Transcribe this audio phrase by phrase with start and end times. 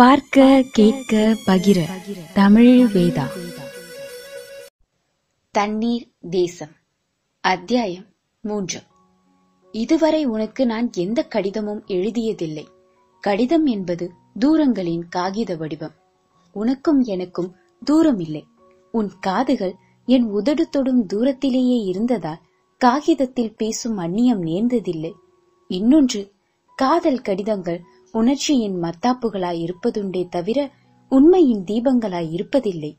[0.00, 1.80] பார்க்க கேட்க பகிர.
[2.34, 3.24] தமிழ் வேதா.
[5.50, 6.70] தண்ணீர் தேசம்.
[7.40, 8.04] அத்தியாயம்
[8.40, 8.82] மூன்று.
[9.72, 12.68] இதுவரை உனக்கு நான் எந்த கடிதமும் எழுதியதில்லை.
[13.20, 15.94] கடிதம் என்பது தூரங்களின் காகித வடிவம்.
[16.52, 17.54] உனக்கும் எனக்கும்
[17.84, 18.46] தூரம் இல்லை
[18.92, 19.74] உன் காதுகள்
[20.06, 22.40] என் உதடு தொடும் தூரத்திலேயே இருந்ததால்
[22.78, 25.12] காகிதத்தில் பேசும் அந்நியம் நேர்ந்ததில்லை.
[25.68, 26.32] இன்னொன்று
[26.76, 30.70] காதல் கடிதங்கள் உணர்ச்சியின் மத்தாப்புகளாய் இருப்பதுண்டே தவிர
[31.08, 32.96] உண்மையின் தீபங்களாய் இருப்பதில்லை.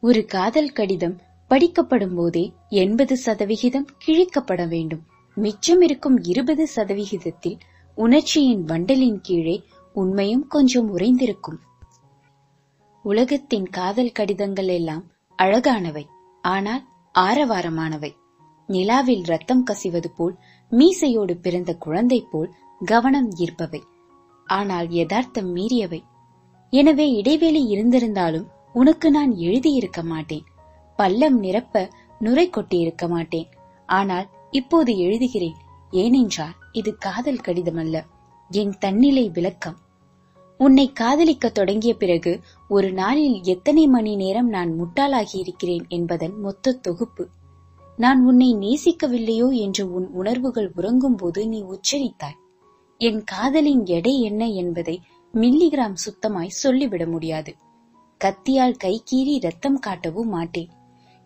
[0.00, 5.02] ஒரு காதல் கடிதம் படிக்கப்படும் போதே எண்பது சதவிகிதம் கிழிக்கப்பட வேண்டும்.
[5.34, 7.58] மிச்சம் இருக்கும் இருபது சதவிகிதத்தில்
[7.94, 9.62] உணர்ச்சியின் வண்டலின் கீழே
[9.92, 11.58] உண்மையும் கொஞ்சம் உறைந்திருக்கும்.
[13.02, 15.04] உலகத்தின் காதல் கடிதங்கள் எல்லாம்
[15.38, 16.04] அழகானவை
[16.44, 16.84] ஆனால்
[17.18, 18.12] ஆரவாரமானவை.
[18.66, 20.36] நிலாவில் ரத்தம் கசிவது போல்
[20.70, 23.82] மீசையோடு பிறந்த குழந்தை போல் கவனம் ஈர்ப்பவை.
[24.46, 26.02] ஆனால் யதார்த்தம் மீறியவை.
[26.70, 30.44] எனவே இடைவெளி இருந்திருந்தாலும் உனக்கு நான் எழுதியிருக்க மாட்டேன்.
[30.96, 33.48] பள்ளம் நிரப்ப நுரை கொட்டியிருக்க மாட்டேன்.
[33.86, 35.56] ஆனால் இப்போது எழுதுகிறேன்.
[35.90, 37.96] ஏனென்றால் இது காதல் கடிதமல்ல.
[38.50, 39.78] என் தன்னிலை விளக்கம்.
[40.58, 47.28] உன்னை காதலிக்க தொடங்கிய பிறகு ஒரு நாளில் எத்தனை மணி நேரம் நான் முட்டாளாகி இருக்கிறேன் என்பதன் மொத்த தொகுப்பு.
[47.96, 52.38] நான் உன்னை நேசிக்கவில்லையோ என்று உன் உணர்வுகள் உறங்கும் போது நீ உச்சரித்தாய்.
[52.98, 55.00] என் காதலின் எடை என்ன என்பதை
[55.32, 57.54] மில்லிகிராம் சுத்தமாய் சொல்லிவிட முடியாது.
[58.24, 60.68] கத்தியால் கை கீறி ரத்தம் காட்டவும் மாட்டேன்.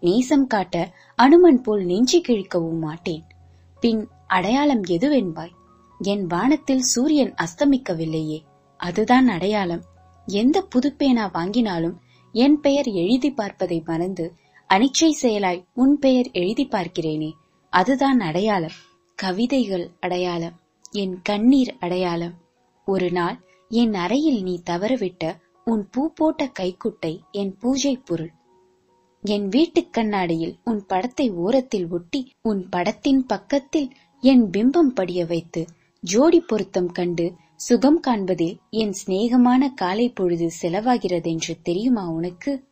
[0.00, 3.24] நேசம் காட்ட அனுமன் போல் நெஞ்சு கிழிக்கவும் மாட்டேன்.
[3.80, 5.50] பின் அடையாளம் எதுவென்பாய்?
[5.98, 8.40] என் வானத்தில் சூரியன் அஸ்தமிக்கவில்லையே.
[8.76, 9.82] அதுதான் அடையாளம்.
[10.26, 11.94] எந்த புதுப்பேனா வாங்கினாலும்
[12.32, 14.34] என் பெயர் எழுதி பார்ப்பதை மறந்து
[14.74, 17.32] அனிச்சை செயலாய் உன் பெயர் எழுதி பார்க்கிறேனே.
[17.70, 18.76] அதுதான் அடையாளம்.
[19.14, 20.66] கவிதைகள் அடையாளம்.
[20.92, 22.34] என் கண்ணீர் அடையாளம்.
[22.86, 23.36] ஒரு நாள்
[23.68, 25.24] என் அறையில் நீ தவறவிட்ட
[25.64, 28.30] உன் பூ போட்ட கைக்குட்டை என் பூஜை பொருள்.
[29.22, 33.88] என் வீட்டுக் கண்ணாடியில் உன் படத்தை ஓரத்தில் ஒட்டி உன் படத்தின் பக்கத்தில்
[34.22, 35.64] என் பிம்பம் படிய வைத்து
[36.00, 42.64] ஜோடி பொருத்தம் கண்டு சுகம் காண்பதில் என் சிநேகமான காலை பொழுது செலவாகிறதென்று தெரியுமா உனக்கு?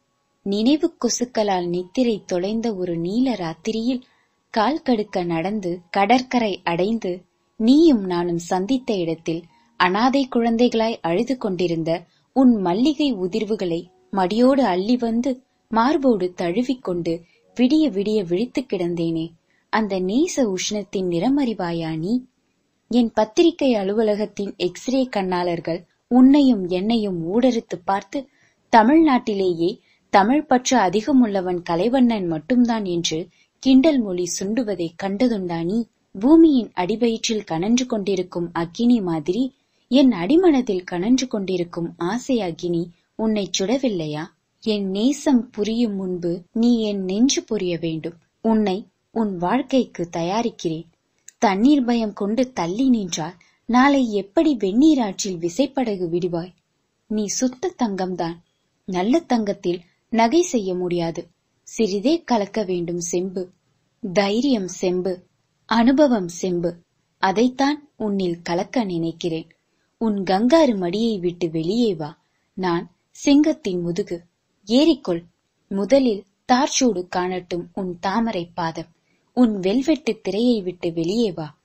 [0.42, 4.02] நினைவு கொசுக்களால் நித்திரை தொலைந்த ஒரு நீல ராத்திரியில்
[4.50, 7.12] கால் கடுக்க நடந்து கடற்கரை அடைந்து
[7.60, 9.42] நீயும் நானும் சந்தித்த இடத்தில்
[9.80, 11.90] அனாதை குழந்தைகளாய் அழுது கொண்டிருந்த
[12.32, 13.80] உன் மல்லிகை உதிர்வுகளை
[14.12, 15.30] மடியோடு அள்ளி வந்து
[15.70, 17.12] மார்போடு தழுவிக்கொண்டு
[17.56, 19.26] விடிய விடிய விழித்து கிடந்தேனே.
[19.72, 22.14] அந்த நேச உஷ்ணத்தின் நிறமறிவாயா நீ?
[22.90, 28.18] என் பத்திரிகை அலுவலகத்தின் எக்ஸ்ரே கண்ணாளர்கள் உன்னையும் என்னையும் ஊடறுத்து பார்த்து
[28.72, 29.70] தமிழ்நாட்டிலேயே
[30.12, 33.18] தமிழ் பற்று அதிகமுள்ளவன் கலைவண்ணன் மட்டும்தான் என்று
[33.62, 35.78] கிண்டல் மொழி சுண்டுவதை கண்டதுண்டா நீ?
[36.18, 39.54] பூமியின் அடிவயிற்றில் கனன்று கொண்டிருக்கும் அக்கினி மாதிரி
[39.88, 44.26] என் அடிமனதில் கனன்று கொண்டிருக்கும் ஆசை அக்கினி உன்னை சுடவில்லையா?
[44.60, 48.14] என் நேசம் புரியும் முன்பு நீ என் நெஞ்சு புரிய வேண்டும்.
[48.42, 50.84] உன்னை உன் வாழ்க்கைக்கு தயாரிக்கிறேன்.
[51.38, 53.34] தண்ணீர் பயம் கொண்டு தள்ளி நின்றால்
[53.66, 56.52] நாளை எப்படி வெந்நீராற்றில் விசைப்படகு விடுவாய்?
[57.06, 58.36] நீ சுத்த தங்கம்தான்.
[58.84, 61.26] நல்ல தங்கத்தில் நகை செய்ய முடியாது.
[61.62, 63.50] சிறிதே கலக்க வேண்டும் செம்பு.
[64.12, 65.25] தைரியம் செம்பு.
[65.68, 66.76] அனுபவம் செம்பு.
[67.18, 69.50] அதைத்தான் உன்னில் கலக்க நினைக்கிறேன்.
[69.98, 72.18] உன் கங்காரு மடியை விட்டு வெளியே வா.
[72.54, 74.22] நான் சிங்கத்தின் முதுகு.
[74.66, 75.22] ஏறிக்கொள்.
[75.68, 78.86] முதலில் தார்ச்சூடு காணட்டும் உன் தாமரை பாதம்.
[79.34, 81.58] உன் வெல்வெட்டு திரையை விட்டு வெளியே வா.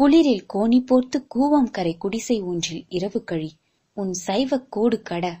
[0.00, 3.52] குளிரில் கோணி போர்த்து கூவம் கரை குடிசை ஒன்றில் இரவு கழி.
[3.92, 5.38] உன் சைவ கோடு கட.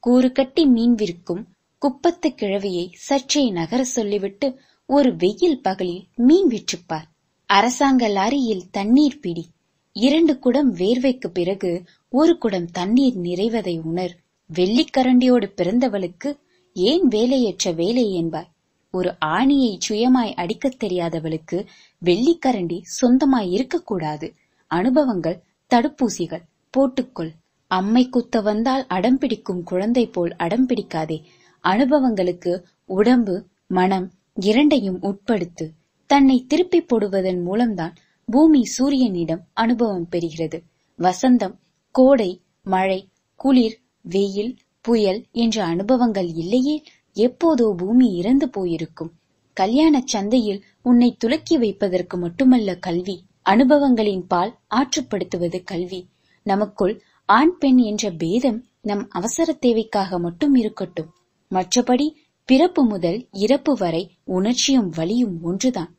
[0.00, 1.48] கூறு கட்டி மீன் விற்கும்
[1.78, 7.16] குப்பத்து கிழவியை சற்றே நகர சொல்லிவிட்டு ஒரு வெயில் பகலில் மீன் விற்றுப்பார்.
[7.52, 9.46] அரசாங்க லாரியில் தண்ணீர் பிடி.
[9.92, 14.16] இரண்டு குடம் வேர்வைக்கு பிறகு ஒரு குடம் தண்ணீர் நிறைவதை உணர்.
[14.54, 16.38] வெள்ளிக்கரண்டியோடு பிறந்தவளுக்கு
[16.74, 18.46] ஏன் வேலையற்ற வேலை என்பாய்.
[18.90, 21.66] ஒரு ஆணியை சுயமாய் அடிக்கத் தெரியாதவளுக்கு
[22.04, 24.34] வெள்ளிக்கரண்டி சொந்தமாய் இருக்கக்கூடாது.
[24.66, 25.42] அனுபவங்கள்
[25.74, 26.42] தடுப்பூசிகள்
[26.76, 27.30] போட்டுக்கொள்.
[27.66, 31.22] அம்மை குத்த வந்தால் அடம் பிடிக்கும் குழந்தை போல் அடம் பிடிக்காதே.
[31.60, 35.72] அனுபவங்களுக்கு உடம்பு மனம் இரண்டையும் உட்படுத்து.
[36.10, 37.94] தன்னை திருப்பி போடுவதன் மூலம்தான்
[38.28, 40.58] பூமி சூரியனிடம் அனுபவம் பெறுகிறது.
[40.98, 41.54] வசந்தம்
[41.90, 46.82] கோடை மழை குளிர் வெயில் புயல் என்ற அனுபவங்கள் இல்லையே
[47.16, 49.12] எப்போதோ பூமி இறந்து போயிருக்கும்.
[49.52, 56.00] கல்யாண சந்தையில் உன்னை துலக்கி வைப்பதற்கு மட்டுமல்ல கல்வி அனுபவங்களின் பால் ஆற்றுப்படுத்துவது கல்வி.
[56.42, 61.10] நமக்குள் ஆண் பெண் என்ற பேதம் நம் அவசர தேவைக்காக மட்டும் இருக்கட்டும்.
[61.50, 62.06] மற்றபடி
[62.44, 65.90] பிறப்பு முதல் இறப்பு வரை உணர்ச்சியும் வலியும் ஒன்றுதான்.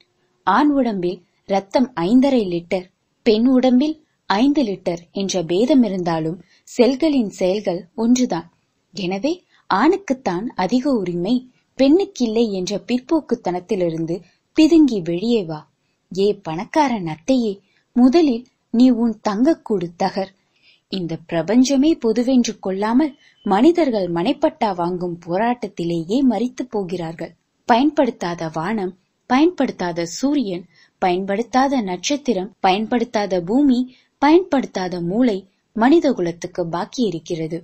[0.58, 1.20] ஆண் உடம்பில்
[1.50, 2.86] ரத்தம் ஐந்தரை லிட்டர்
[3.26, 3.96] பெண் உடம்பில்
[4.30, 6.38] ஐந்து லிட்டர் என்ற பேதம் இருந்தாலும்
[6.78, 8.48] செல்களின் செயல்கள் ஒன்றுதான்.
[8.94, 9.34] எனவே
[9.70, 11.36] ஆணுக்குத்தான் அதிக உரிமை
[11.78, 14.16] பெண்ணுக்கில்லை என்ற பிற்போக்குத்தனத்திலிருந்து
[14.58, 15.60] பிதுங்கி வெளியே வா.
[16.12, 17.54] ஏ பணக்கார நத்தையே
[17.96, 20.32] முதலில் நீ உன் தங்கக்கூடு தகர்.
[20.92, 23.14] இந்த பிரபஞ்சமே பொதுவென்று கொள்ளாமல்
[23.46, 27.34] மனிதர்கள் மனைப்பட்டா வாங்கும் போராட்டத்திலேயே மறித்து போகிறார்கள்.
[27.70, 28.94] பயன்படுத்தாத வானம்
[29.30, 30.66] பயன்படுத்தாத சூரியன்
[31.02, 33.80] பயன்படுத்தாத நட்சத்திரம் பயன்படுத்தாத பூமி
[34.22, 35.38] பயன்படுத்தாத மூளை
[35.76, 37.58] மனித குலத்துக்கு பாக்கி இருக்கிறது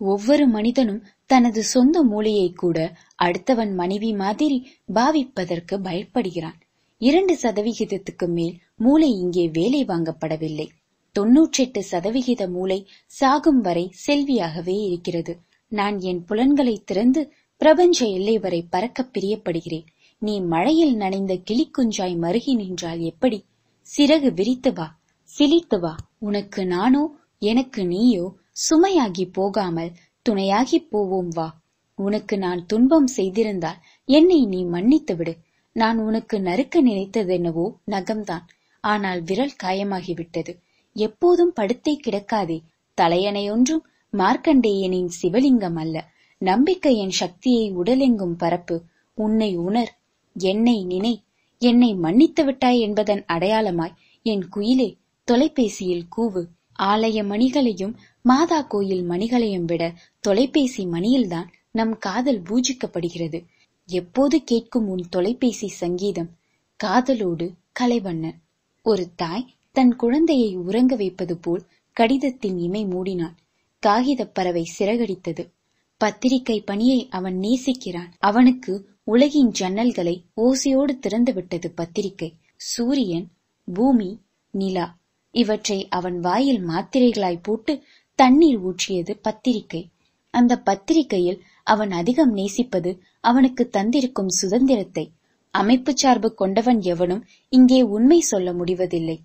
[0.00, 2.78] ஒவ்வொரு மனிதனும் தனது சொந்த மூளையை கூட
[3.22, 4.58] அடுத்தவன் மனைவி மாதிரி
[4.94, 6.58] பாவிப்பதற்கு பயப்படுகிறான்.
[7.00, 10.66] இரண்டு சதவிகிதத்துக்கு மேல் மூளை இங்கே வேலை வாங்கப்படவில்லை.
[11.16, 15.34] தொன்னூற்றெட்டு சதவிகித மூளை சாகும் வரை செல்வியாகவே இருக்கிறது.
[15.72, 17.22] நான் என் புலன்களை திறந்து
[17.60, 19.86] பிரபஞ்ச எல்லை வரை பறக்க பிரியப்படுகிறேன்.
[20.24, 23.44] நீ மழையில் நனைந்த கிளிக்குஞ்சாய் மருகி நின்றால் எப்படி?
[23.96, 24.86] சிறகு விரித்து வா
[25.38, 25.96] சிலித்து வா.
[26.18, 27.02] உனக்கு நானோ
[27.38, 28.24] எனக்கு நீயோ
[28.62, 29.90] சுமையாகி போகாமல்
[30.22, 31.48] துணையாகி போவோம் வா.
[31.98, 35.34] உனக்கு நான் துன்பம் செய்திருந்தால் என்னை நீ மன்னித்து விடு.
[35.72, 38.46] நான் உனக்கு நறுக்க நினைத்ததென்னவோ நகம்தான்.
[38.84, 40.54] ஆனால் விரல் காயமாகிவிட்டது.
[40.96, 42.58] எப்போதும் படுத்தே கிடக்காதே.
[42.98, 45.96] தலையணையொன்றும் மார்க்கண்டேயனின் சிவலிங்கம் அல்ல.
[46.38, 48.78] நம்பிக்கையின் சக்தியை உடலெங்கும் பரப்பு.
[49.18, 49.92] உன்னை உணர்.
[50.38, 51.22] என்னை நினை
[51.58, 56.44] என்னை மன்னித்து விட்டாய் என்பதன் அடையாளமாய் என் குயிலே தொலைபேசியில் கூவு.
[56.82, 63.44] ஆலய மணிகளையும் மாதா கோயில் மணிகளையும் விட தொலைபேசி மணியில்தான் நம் காதல் பூஜிக்கப்படுகிறது.
[63.86, 66.30] எப்போது கேட்கும் உன் தொலைபேசி சங்கீதம்?
[66.84, 68.38] காதலோடு கலைவண்ணன்
[68.82, 73.36] ஒரு தாய் தன் குழந்தையை உறங்க வைப்பது போல் கடிதத்தின் இமை மூடினாள்
[73.78, 75.53] காகிதப் பறவை சிறகடித்தது.
[76.04, 78.10] பத்திரிகை பணியை அவன் நேசிக்கிறான்.
[78.20, 78.72] அவனுக்கு
[79.04, 82.30] உலகின் ஜன்னல்களை ஓசையோடு திறந்துவிட்டது பத்திரிகை
[82.70, 83.26] சூரியன்
[83.68, 84.10] பூமி
[84.54, 84.86] நிலா
[85.34, 87.72] இவற்றை அவன் வாயில் மாத்திரைகளாய் போட்டு
[88.18, 89.82] தண்ணீர் ஊற்றியது பத்திரிகை
[90.34, 92.90] அந்த பத்திரிகையில் அவன் அதிகம் நேசிப்பது
[93.20, 95.04] அவனுக்கு தந்திருக்கும் சுதந்திரத்தை.
[95.54, 97.22] அமைப்பு சார்பு கொண்டவன் எவனும்
[97.52, 99.16] இங்கே உண்மை சொல்ல முடிவதில்லை.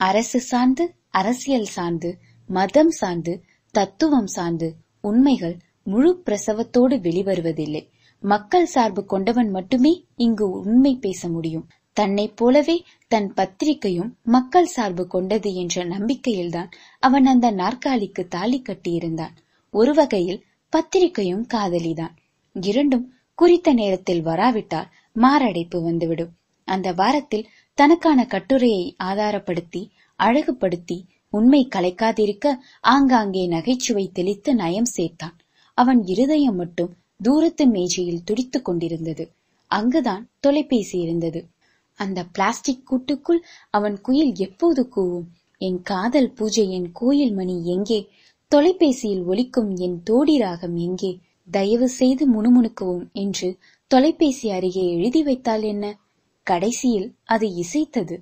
[0.00, 2.10] அரசு சார்ந்து அரசியல் சார்ந்து
[2.48, 3.34] மதம் சார்ந்து
[3.74, 4.68] தத்துவம் சார்ந்து
[5.04, 7.82] உண்மைகள் முழு பிரசவத்தோடு வெளிவருவதில்லை.
[8.22, 11.66] மக்கள் சார்பு கொண்டவன் மட்டுமே இங்கு உண்மை பேச முடியும்.
[11.92, 16.70] தன்னைப் போலவே தன் பத்திரிகையும் மக்கள் சார்பு கொண்டது என்ற நம்பிக்கையில்தான்
[17.00, 19.34] அவன் அந்த நாற்காலிக்கு தாலி கட்டியிருந்தான்.
[19.70, 22.14] ஒரு வகையில் பத்திரிகையும் காதலிதான்.
[22.52, 26.32] இரண்டும் குறித்த நேரத்தில் வராவிட்டால் மாரடைப்பு வந்துவிடும்.
[26.68, 30.98] அந்த வாரத்தில் தனக்கான கட்டுரையை ஆதாரப்படுத்தி அழகுபடுத்தி
[31.30, 32.46] உண்மை கலைக்காதிருக்க
[32.80, 35.36] ஆங்காங்கே நகைச்சுவை தெளித்து நயம் சேர்த்தான்.
[35.74, 36.92] அவன் இருதயம் மட்டும்
[37.22, 39.30] தூரத்து மேஜையில் துடித்துக் கொண்டிருந்தது.
[39.70, 41.46] அங்குதான் தொலைபேசி இருந்தது.
[41.94, 45.26] அந்த பிளாஸ்டிக் கூட்டுக்குள் அவன் குயில் எப்போது கூவும்?
[45.58, 48.08] என் காதல் பூஜை என் கோயில் மணி எங்கே?
[48.48, 51.18] தொலைபேசியில் ஒலிக்கும் என் தோடி ராகம் எங்கே?
[51.50, 55.98] தயவு செய்து முணுமுணுக்கவும் என்று தொலைபேசி அருகே எழுதி வைத்தால் என்ன?
[56.42, 58.16] கடைசியில் அது இசைத்தது.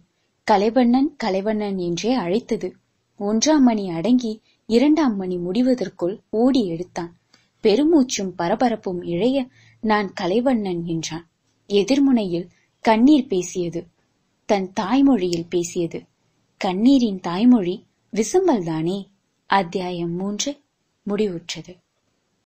[0.46, 2.74] கலைவண்ணன் கலைவண்ணன் என்றே அழைத்தது.
[3.20, 7.12] ஒன்றாம் மணி அடங்கி இரண்டாம் மணி முடிவதற்குள் ஓடி எடுத்தான்.
[7.62, 9.48] பெருமூச்சும் பரபரப்பும் இழைய
[9.80, 11.28] நான் கலைவண்ணன் என்றான்.
[11.68, 12.48] எதிர்முனையில்
[12.80, 13.86] கண்ணீர் பேசியது
[14.44, 16.02] தன் தாய்மொழியில் பேசியது.
[16.56, 17.86] கண்ணீரின் தாய்மொழி
[18.16, 19.06] விசும்பல்தானே?
[19.46, 20.60] அத்தியாயம் மூன்று
[21.08, 21.76] முடிவுற்றது.